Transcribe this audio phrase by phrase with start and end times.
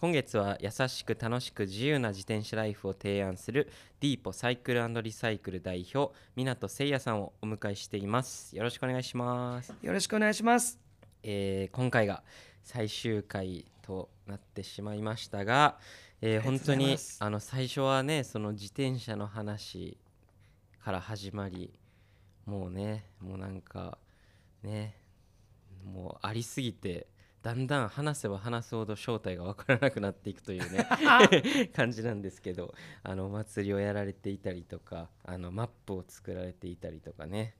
[0.00, 8.56] 今月は優しく楽しく自由な自転車ライフを提案するディーポサイクルリサイクル代表湊誠也さんをお迎えしています。
[8.56, 10.80] よろしくお願いします、よろしくお願いします。
[11.22, 12.22] えー今回が
[12.62, 15.76] 最終回となってしまいましたが、
[16.22, 19.98] えー本当にあの最初はねその自転車の話
[20.82, 21.78] から始まり
[22.46, 23.98] もうねもうなんか
[24.62, 24.96] ね
[25.84, 27.06] もうありすぎて
[27.42, 30.86] だんだん話せば話すほど正体が分からなくなっていくというね
[31.74, 37.54] 感じなんですけどあのお祭りをやられていたりとかあのマップを作られていたりとかね。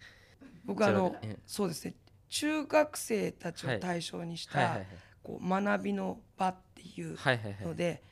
[0.64, 1.16] 僕あの
[1.46, 1.94] そうですね。
[2.28, 4.80] 中学生たちを対象にした
[5.22, 7.16] こう学びの場っていう
[7.62, 8.02] ので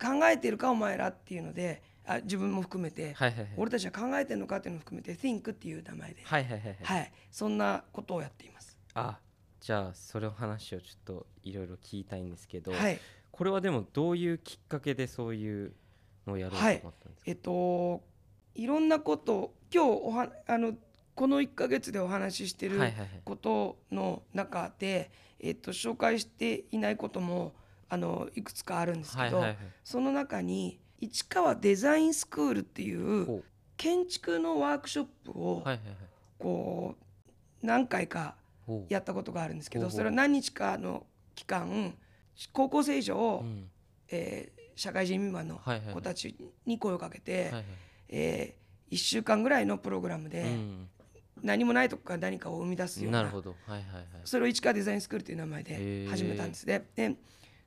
[0.00, 3.16] 考えてるかお前らっていうのであ自分も含めて
[3.56, 6.22] 俺たちは考えてるのかっていうのを含めて Think っていう名前で。
[6.22, 6.76] はいはいはいはい。
[6.82, 7.12] はい。
[7.30, 8.78] そんなことをやっています。
[8.94, 9.18] あ
[9.60, 12.98] じゃあそれの話をちょっといろいろ聞きたいんですけど、はい。
[13.30, 15.72] これはでもどういうきっかけでそういう
[16.26, 18.02] のをやろうと思ったんですか、えっと
[18.54, 20.74] いろんなことを今日おはあの
[21.14, 23.08] この1ヶ月でお話ししてるはいはいはい。
[23.24, 27.52] ことの中で、えっと、紹介していないことも
[27.88, 29.56] あのいくつかあるんですけど、はいはいはい。
[29.84, 33.42] その中に市川デザインスクールっていうほ
[33.76, 35.64] 建築のワークショップを
[36.38, 36.96] こ
[37.62, 38.34] う何回か
[38.88, 41.94] やったことがあるんですけどそれは何日かの期間
[42.52, 43.70] 高校生以上、うん。
[44.10, 45.60] えー社会人未満の
[45.92, 47.52] 子たちに声をかけて、
[48.08, 48.54] え
[48.92, 50.88] 1週間ぐらいのプログラムで、うん。
[51.42, 53.56] 何もないとこから何かを生み出すようななるほど。
[53.66, 54.04] はいはいはい。
[54.24, 56.08] それを市川デザインスクールという名前へでー。
[56.08, 56.84] 始めたんですね。
[56.94, 57.16] で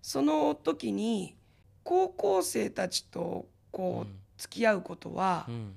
[0.02, 1.36] その時に
[1.84, 4.10] 高校生たちとこうん。
[4.10, 5.76] う付き合うことは、うん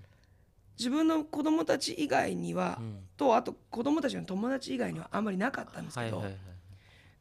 [0.78, 2.98] 自分の子供たち以外には、うん。
[3.16, 6.40] とあと子供たちの友達以外にはあんまりなかったんですけど、はいはいはい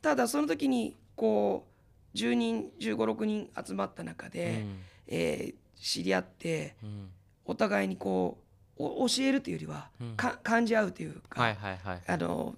[0.02, 1.66] ただその時にこ
[2.14, 4.66] う10人1 5 6人集まった中で、
[5.08, 6.90] えー知り合ってうん。
[6.90, 7.10] うん
[7.45, 8.38] お互いにこ
[8.78, 10.16] うお教えるというよりは、うん。
[10.16, 12.02] か感じ合うというか、はいはいはい。
[12.08, 12.56] あの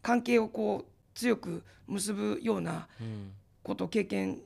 [0.00, 3.32] 関係をこう強く結ぶようなうん。
[3.64, 4.38] ことを経験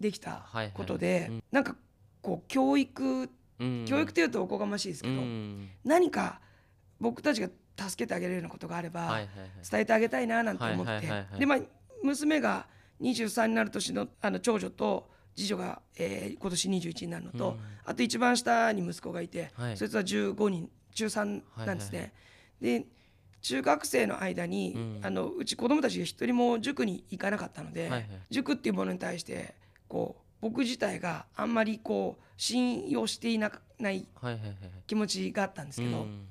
[0.00, 0.70] できたはいはい。
[0.74, 1.42] ことで、うん。
[1.52, 1.74] なんか
[2.22, 5.68] こう教育うん教育というとおこがましいですけど、うん。
[5.84, 6.40] 何か
[7.00, 9.20] 僕たちが助けてあげれるようなことがあれば、
[9.70, 11.08] 伝えてあげたいななんて思って、
[11.38, 11.58] でまあ
[12.02, 12.66] 娘が
[13.00, 17.60] 23になる年のあの長女と次女が、えー今年21になるのと、うん。
[17.84, 19.76] あと一番下に息子がいて、はい。
[19.76, 22.12] そいつは15人中3なんですね。
[22.60, 22.86] で
[23.42, 25.00] 中学生の間に、うん。
[25.02, 27.90] あのうち子供たちが一人も塾に行かなかったので、
[28.30, 29.54] 塾っていうものに対して
[29.88, 34.06] こう僕自体があんまりこう信用していなない
[34.86, 36.26] 気持ちがあったんですけど、うん。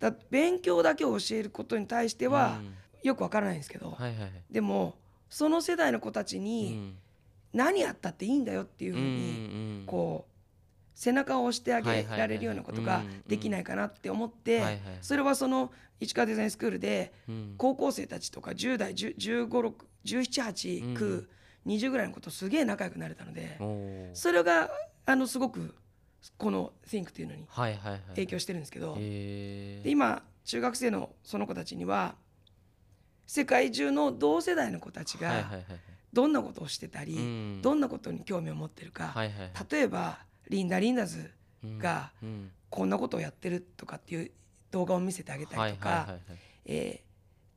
[0.00, 2.74] だ勉強だけを教えることに対してはうん。
[3.02, 3.96] よくわからないんですけど、
[4.50, 4.96] でも
[5.30, 6.96] その世代の子たちうにん。
[7.52, 9.08] 何やったっていいんだよっていうふうに、う
[9.82, 10.32] んこう
[10.94, 15.70] 背中を押してあげられるようなことがうんできないかなって思って、それはその
[16.00, 17.54] 市川デザインスクールでうん。
[17.56, 21.26] 高校生たちとか10代15161718、9
[21.66, 23.58] 20ぐらいの子とすげえ仲良くなれたので、
[24.14, 24.70] それが
[25.04, 25.74] あのすごく
[26.36, 28.00] この Think っていうのにはいはいはい。
[28.10, 32.14] 影響してるんですけど、へで今中学生のその子たちには
[33.26, 35.64] 世界中の同世代の子たちがはいはいはい
[36.12, 37.60] どんなことをしてたり、うん。
[37.62, 39.50] どんなことに興味を持ってるか、はいはいはい。
[39.70, 41.30] 例えばリンダ・リンダズ
[41.78, 42.50] がうん。
[42.70, 44.30] こんなことをやってるとかっていう
[44.70, 46.20] 動画を見せてあげたりとか、はいはいはいはい。
[46.66, 47.06] えー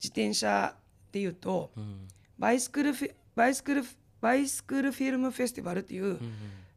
[0.01, 0.75] 自転車
[1.11, 2.07] でいうとうん。
[2.37, 2.93] バイスクル
[3.35, 6.19] バイスクルフバイスクルフィルムフェスティバルっていううん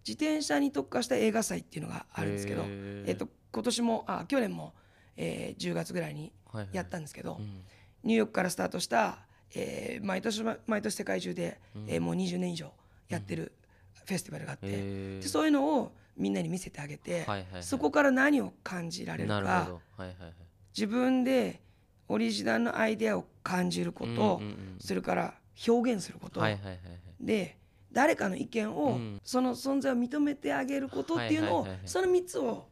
[0.06, 4.74] 自転車に特化した映画祭っていうのがあるんですけど、えっと今年もあ去年も、
[5.16, 6.32] えー10月ぐらいに
[6.72, 7.62] やったんですけど、うん。
[8.02, 9.18] ニューヨークからスタートした、
[9.54, 11.84] えー毎年毎年世界中で、うん。
[11.88, 12.72] えーもう20年以上
[13.08, 13.52] やってる
[14.06, 17.62] フェスティバルがあって、でそういうのをみんなに見せてあげて、はいはいはい。
[17.62, 19.70] そこから何を感じられるか
[20.76, 21.60] 自分で
[22.08, 24.40] オリジナルのアイデアを感じること、
[24.80, 25.34] それから
[25.68, 26.80] 表現すること、はいはいはいはい。
[27.20, 27.58] で
[27.92, 29.20] 誰かの意見を、うん。
[29.24, 31.70] その存在を認めてあげることっていうのを、はいはい。
[31.70, 32.66] はいはいその3つを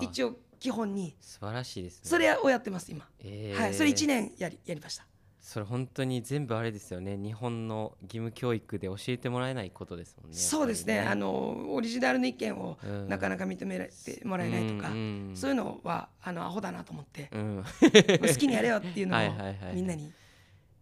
[0.00, 1.16] 一応基本に。
[1.20, 2.10] 素晴らしいですね。
[2.10, 3.60] それをやってます今、えー。
[3.60, 5.06] はいそれ1年やりやりました。
[5.40, 7.18] それ本当に全部あれですよね。
[7.18, 10.96] 日本の義務教育で教えてもらえないことですもんねそうですね。
[10.96, 13.08] やっぱあのオリジナルの意見をうん。
[13.08, 14.96] なかなか認められてもらえないとか、うん。
[15.28, 15.36] うん。
[15.36, 17.64] そういうのはあのアホだなと思って、うん。
[17.82, 19.20] 好きにやれよっていうのを
[19.74, 20.10] みんなに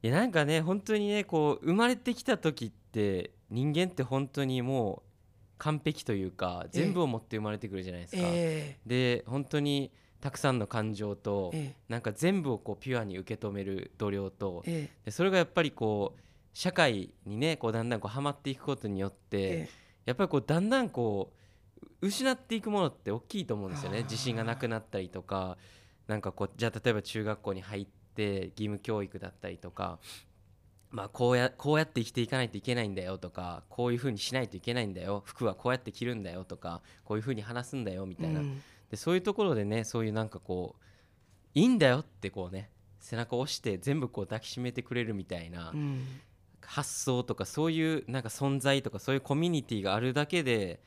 [0.03, 5.13] いやなんかね本当にねこう生まれてきた時って人間って本当にもう
[5.59, 6.71] 完璧というかええ。
[6.73, 11.77] 全部を持って生まれてくるじゃないですか、えで本当にたくさんの感情と、ええ。
[11.89, 14.97] なんか全部をこうピュアに受け止める度量と、ええ。
[15.05, 16.21] でそれがやっぱりこう
[16.53, 19.69] 社会にねこうだんだんこうはまっていくことによって、え
[20.07, 21.33] やっぱりこうだんだんこ
[22.01, 24.03] う失っていくものって大きいと思うんですよね。
[24.03, 25.59] 自信がなくなったりとか
[26.09, 29.99] なんかこうじゃあ例えば中学校に入って義務教育だったりとか
[30.91, 38.63] まあこうやこうやって生きていかないといけないんだよとかこういうふうにしないといけないんだよ服はこうやって着るんだよとかこういうふうに話すんだよみたいな、うん。
[38.91, 40.83] でそういうところでねそういうなんかこう
[41.55, 42.69] いいんだよってこうね
[43.01, 46.05] 背中を押して全部こう抱きしめてくれるみたいな、うん。
[46.65, 50.81] 発想とかそういうなんか存在とかそういうコミュニティがあるだけで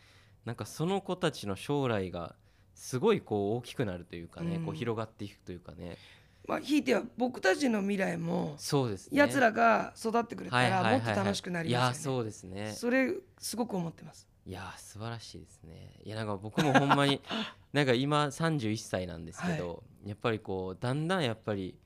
[0.45, 2.35] なんかその子たちの将来が
[2.75, 4.65] すごいこう大きくなるというかね、うん。
[4.65, 5.97] こう広がっていくというかね
[6.47, 9.17] まあひいては僕たちの未来もそうですね。
[9.17, 11.01] やつらが育ってくれたはいはいはいはい。
[11.01, 12.17] らもっと楽しくなりますよね。
[12.17, 12.73] そうですね。
[12.75, 14.27] それすごく思ってます。
[14.45, 15.93] いや素晴らしいですね。
[16.03, 17.21] いやなんか僕もほんまに
[17.73, 21.79] なんか今31歳なんですけど、やっぱりこうだんだんやっぱり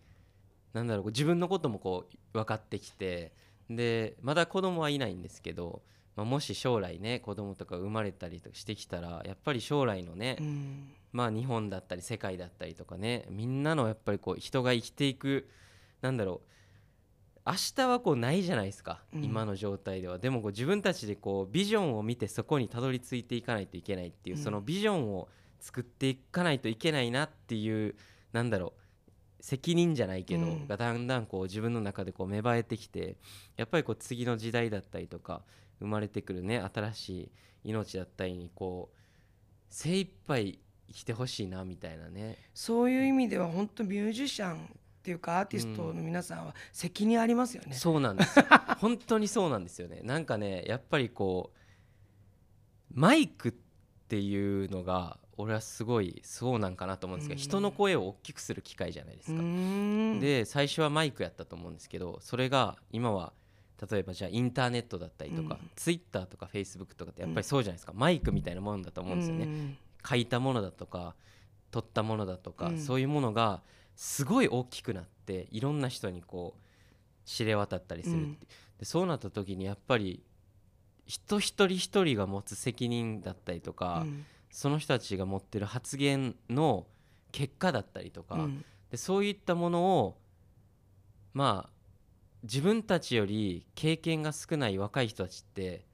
[0.73, 3.31] なんだろう自分のこともこう分かってきて
[3.69, 5.81] でまだ子供はいないんですけど、
[6.15, 15.49] まあ、もし将来ね子供とか生まれたりとかしてきたらやっぱり将来のね、うんまあ日本だったり世界だったりとかねみんなのやっぱりこう人が生きていく
[16.01, 16.49] なんだろう
[17.49, 19.23] 明日はこうないじゃないですか、うん。
[19.23, 20.19] 今の状態では。
[20.19, 24.43] でもこう自分たちでこうビジョンを見てそこにたどり着いていかないといけないっていう、うん。
[24.43, 25.29] そのビジョンを
[25.59, 27.95] 作っていかないといけないなっていう
[28.33, 30.67] なんだろう責任じゃないけど、うん。
[30.67, 33.17] がだんだんこう自分の中でこう芽生えてきて
[33.57, 35.41] やっぱりこう次の時代だったりとか
[35.79, 37.31] 生まれてくるね新しい
[37.63, 38.97] 命だったりにこう
[39.69, 40.59] 精一杯
[40.91, 42.37] 生きてほしいなみたいなね。
[42.53, 44.57] そういう意味では本当ミュージシャン
[44.99, 47.73] っていうかアーティストの皆さんは責任ありますよね。
[47.73, 48.39] そうなんです。
[48.39, 48.45] よ
[48.79, 50.01] 本当にそうなんですよね。
[50.05, 51.57] なんかねやっぱりこう
[52.93, 53.53] マイクっ
[54.07, 57.41] ていうのが俺はすごいそうなんかなと思うんですけど、うん。
[57.41, 59.41] 人の声を大きくする機械じゃないですうか、
[60.19, 63.31] で最初はマイクやったと思うんですけどそれが今は
[63.89, 65.69] 例えばじゃあインターネットだったりとか、うん。
[65.75, 71.15] ツイッターとかフェイスブックとかってやっぱりそうじゃないですか、マイクみたいなもんだと思うんですよね、うん書いたものだとか
[71.71, 72.79] 撮ったものだとか、うん。
[72.79, 73.61] そういうものが
[73.95, 76.61] すごい大きくなっていろんな人にこう
[77.25, 78.37] 知れ渡ったりするって、うん。
[78.79, 80.23] でそうなった時にやっぱり
[81.05, 84.25] 人一人一人が持つ責任だったりとか、うん。
[84.51, 86.87] その人たちが持ってる発言の
[87.31, 88.65] 結果だったりとか、うん。
[88.89, 90.17] でそういったものを
[91.33, 91.69] まあ
[92.43, 95.85] 自分たちより経験が少ない若い人たちって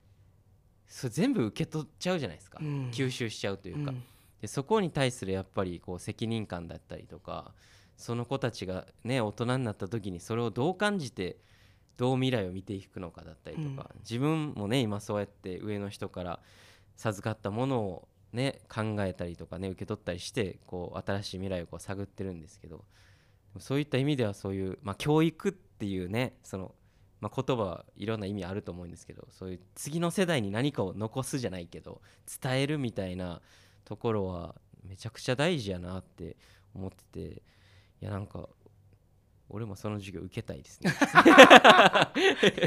[0.87, 2.91] それ全部受け取っちゃうじゃないですか、うん。
[2.91, 4.03] 吸収しちゃうというか、うん。
[4.41, 7.53] でそこに対するやっぱりこう責任感だったりとか
[7.97, 11.37] その子たちがね大人になった時にそれをどう感じて
[11.97, 13.99] どう未来を見ていくのかだったりとか、うん。
[14.01, 16.39] 自分もね今そうやって上の人から
[16.97, 22.83] 授かったものをね考えたりとかね受け取ったりしてこう新しい未来をこう探ってるんですけど
[23.59, 26.75] そういった意味ではそういう、まあ、教育っていうねその、
[27.21, 32.01] まあ、言葉はいろんな意味あると思うんですけどそういう次の世代に何かを残すじゃないけど
[32.41, 33.41] 伝えるみたいな
[33.85, 34.55] ところは
[34.87, 36.35] めちゃくちゃ大事やなって
[36.75, 37.41] 思ってて
[38.01, 38.49] いやなんか
[39.47, 40.91] 俺もその授業受けたいですね。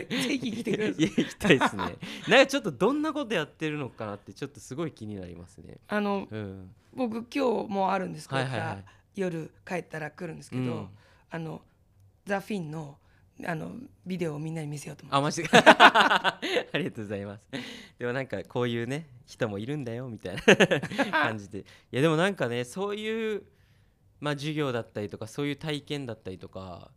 [0.09, 1.83] ぜひ来てください行きたいですね。
[2.29, 5.79] なんかちょっとどんなことやってるのかなってちょっとすごい気になりますね。
[5.89, 6.71] あのうん。
[6.95, 8.85] 僕今日もあるんですけど、はいはいはい
[9.17, 10.89] 夜帰ったら来るんですけど、うん
[11.31, 11.61] あの
[12.25, 12.97] ザ・フィンの
[13.47, 13.73] あの
[14.05, 15.49] ビデオをみんなに見せようと思あ、マジで。
[15.55, 16.41] あ
[16.75, 17.43] りがとうございます。
[17.99, 20.43] でもなんかこういうね人もいるんだよみたいな
[21.11, 21.61] 感じで。
[21.61, 23.45] いやでもなんかねそういう
[24.21, 26.91] まあ授業だったりとかそういう体験だったりとか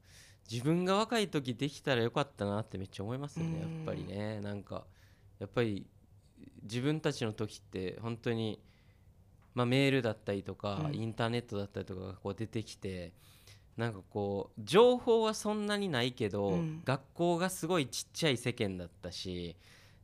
[0.50, 4.86] 自分が若い時できたらよかったなってめっちゃ思いますよねやうんっぱりねなんか
[5.39, 5.86] やっぱり
[6.63, 8.60] 自分たちの時って本当に
[9.53, 13.13] まあメールだったりとか、うんインターネットだったりとかがこう出てきて
[13.78, 16.82] なんかこう情報はそんなにないけど、うん。
[16.84, 19.56] 学校がすごいちっちゃい世間だったし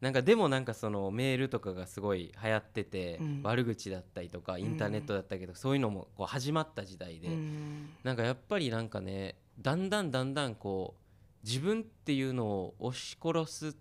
[0.01, 3.41] なんかでもなんかそのメールとかがすごい流行ってて、うん。
[3.43, 7.89] 悪口だったりとかインターネットだったけど、そういうのもこう始まった時代で、う、うん。
[8.03, 13.75] なんかやっぱりなんかねだんだんだんだんこう自分っていうのを押し殺す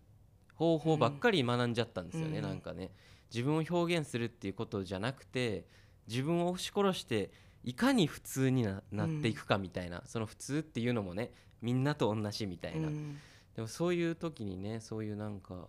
[0.55, 2.45] 方法ばっかり学んじゃったんですよね、うん。
[2.45, 2.91] なんかね。
[3.33, 5.67] 自分を表現するっていうことじゃなくて
[6.07, 7.31] 自分を押し殺して
[7.67, 13.19] いかに普通にななっていくかみたいな、その普通っていうのもねみんなと同じみたいな、うん。
[13.57, 15.69] でもそういう時にねそういうなんか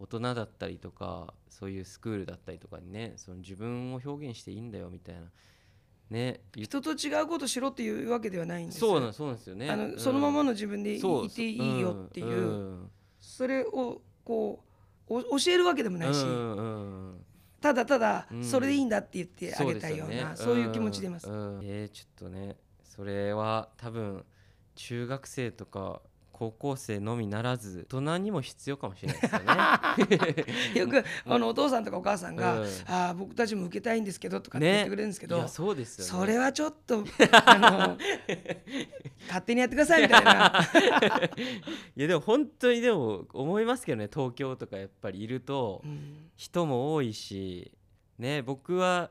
[0.00, 5.22] 大人だったりとかそういうスクールだったりとかにねその自分を表現していいんだよみたいな
[6.10, 8.90] ね人と違うことしろっていうわけではないんですよ。
[8.92, 9.70] そうなんそうなんですよね。
[9.70, 9.98] あの、うん。
[9.98, 12.32] そのままの自分でいていいよっていう、う
[12.72, 12.90] ん。
[13.20, 14.64] それをこ
[15.08, 17.24] うお教えるわけでもないし、うんうんうん
[17.60, 18.44] ただただうん。
[18.44, 21.28] それでいいんだって言ってあげたいようなそう,、ですいう気持ちでいます。
[21.28, 21.64] うんうん。
[21.64, 24.24] えーちょっとねそれは多分
[24.74, 26.02] 中学生とか
[26.38, 30.78] 高校生のみならず大人にも必要かもしれないですよね。
[30.78, 32.68] よくあのお父さんとかお母さんが「うん。
[32.86, 36.10] ああ僕たちも受けたいんですけど」とかって言ってくれるんですけど、いやそうですよね。
[36.10, 37.02] それはちょっと
[37.44, 37.98] あの
[39.26, 40.52] 勝手にやってくださいみたいな。
[41.96, 46.30] いやでも本当にでも思いますけどね東京とかやっぱりいるとうん。
[46.36, 47.72] 人も多いし
[48.16, 49.10] ね僕は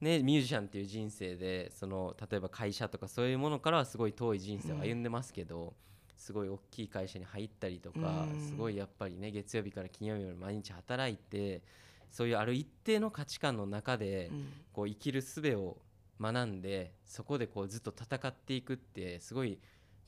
[0.00, 5.74] ねミュージシャンっていう人生でその例えば会社とかそういうものからはすごい遠い人生を歩んでますけど、
[6.16, 8.40] すごい大きい会社に入ったりとか、うん。
[8.40, 11.62] すごいやっぱりね月曜日から金曜日まで毎日働いて
[12.10, 14.46] そういうある一定の価値観の中で、うん。
[14.72, 15.78] こう生きる術を
[16.20, 19.58] 学んでそこでこうずっと戦っていくってすごい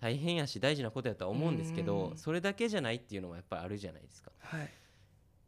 [0.01, 2.17] 大変やし大事なことやとは思うんですけど、うん。
[2.17, 4.31] それだけじゃないっていうのもやっぱりあるじゃないですか。
[4.39, 4.71] はい。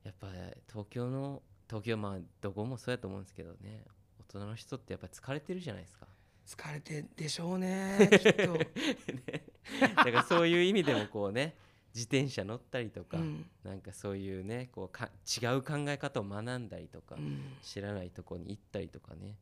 [0.05, 0.29] やっぱ
[0.69, 3.85] 東京の東京まあどこもそうやと思うんですけどね
[4.21, 6.07] 大人の人ってやっぱ疲れてるじゃないですか。
[6.47, 8.71] 疲れてでしょうねきっと、ね
[9.97, 11.55] だからそういう意味でもこうね
[11.95, 13.47] 自転車乗ったりとか、うん。
[13.65, 15.11] なんかそういうねこうか
[15.43, 17.57] 違う考え方を学んだりとか、うん。
[17.63, 19.37] 知らないとこに行ったりとかね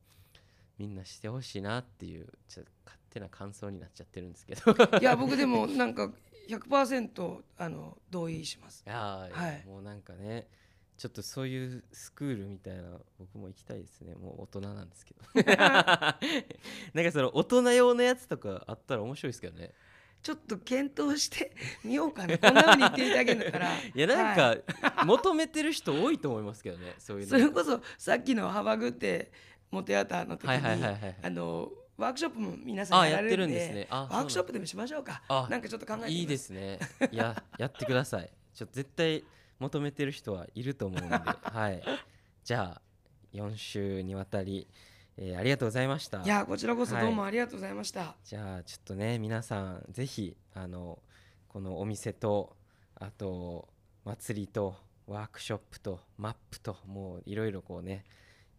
[0.79, 4.73] みんなしてほしいなっていうちょっと勝手な感想になっちゃってるんですけど。
[4.99, 6.13] いいや僕でもなんか
[6.49, 8.83] 100%あの同意します。
[8.87, 9.65] やー、はい。
[9.67, 10.49] もうなんかね
[10.97, 14.15] ちょっとそういうスクールみたいな僕も行きたいですね。
[14.15, 15.21] もう大人なんですけど。
[15.45, 16.19] な
[17.03, 19.73] んかその大人用のやつとかあったら面白いですけどね
[20.27, 21.53] ちょっと検討して
[21.85, 22.37] みようかな。
[22.37, 23.71] こんなふうに言っていただけるんだったら。
[23.79, 24.63] いやなんはい。
[24.93, 27.31] か求めてる人多いと思いますけどね そういうの。
[27.31, 29.31] それこそさっきの幅グって
[29.71, 31.17] モテアターの時はいはいはいにはい。
[31.23, 33.87] あのワークショップも皆さんあやってるんやられるんでですね。
[33.89, 35.23] あワークショップでもしましょうか。
[35.29, 36.23] あなんかちょっと考えてい。
[36.25, 36.79] いですね。
[37.13, 38.31] いややってください。
[38.55, 39.25] ちょっと絶対
[39.61, 41.15] 求めてる人はいると思うんで。
[41.17, 41.83] はい。
[42.43, 42.83] じゃあ
[43.33, 44.67] 4週にわたり、
[45.19, 46.23] えーありがとうございました。
[46.23, 50.99] いやこちらこそどうもありがとうございました、じゃあちょっとね皆さんぜひあの
[51.49, 52.57] このお店と
[52.95, 53.69] あと
[54.05, 58.05] 祭りとワークショップとマップともういろいろこうね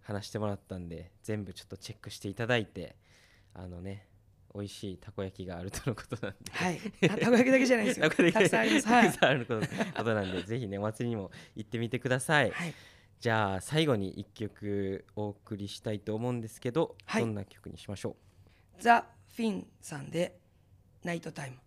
[0.01, 2.95] 話してもらったんで全部ちょっとチェックしていただいて
[3.53, 4.07] あのね
[4.55, 6.79] 美味しいたこ焼きがあるとのことなんではい。
[7.11, 8.09] あたこ焼きだけじゃないですよ。
[8.09, 8.85] たくさんあります。
[8.87, 12.73] たはいくさんあることことなんでぜひねお祭りにも行ってみてください、はい
[13.19, 17.23] じゃあ最後に1曲お送りしたいと思うんですけど、はい。
[17.23, 18.15] どんな曲にしましょ
[18.77, 18.81] う？
[18.81, 19.05] ザ・
[19.35, 20.39] フィンさんで
[21.03, 21.57] ナイトタイム